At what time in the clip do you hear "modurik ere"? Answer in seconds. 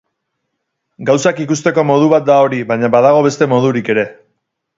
3.53-4.09